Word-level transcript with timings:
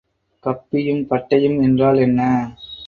கப்பியும் 0.43 1.03
பட்டையும் 1.09 1.61
என்றால் 1.61 1.97
என்ன? 1.97 2.21